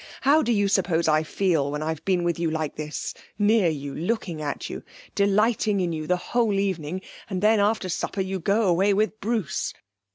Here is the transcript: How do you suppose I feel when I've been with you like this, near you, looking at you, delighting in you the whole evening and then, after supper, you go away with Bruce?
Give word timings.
How 0.21 0.41
do 0.41 0.51
you 0.51 0.67
suppose 0.67 1.07
I 1.07 1.21
feel 1.21 1.69
when 1.69 1.83
I've 1.83 2.03
been 2.05 2.23
with 2.23 2.39
you 2.39 2.49
like 2.49 2.75
this, 2.75 3.13
near 3.37 3.69
you, 3.69 3.93
looking 3.93 4.41
at 4.41 4.67
you, 4.67 4.81
delighting 5.13 5.79
in 5.79 5.93
you 5.93 6.07
the 6.07 6.17
whole 6.17 6.57
evening 6.59 7.01
and 7.29 7.39
then, 7.39 7.59
after 7.59 7.87
supper, 7.87 8.21
you 8.21 8.39
go 8.39 8.63
away 8.67 8.95
with 8.95 9.19
Bruce? 9.21 9.75